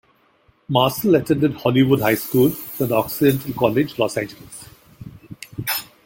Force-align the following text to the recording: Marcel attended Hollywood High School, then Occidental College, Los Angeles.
Marcel 0.67 1.13
attended 1.13 1.53
Hollywood 1.57 1.99
High 2.01 2.15
School, 2.15 2.51
then 2.79 2.91
Occidental 2.91 3.53
College, 3.53 3.99
Los 3.99 4.17
Angeles. 4.17 4.67